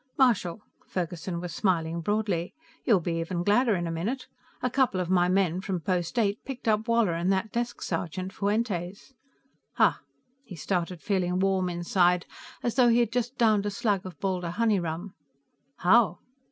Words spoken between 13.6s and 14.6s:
a slug of Baldur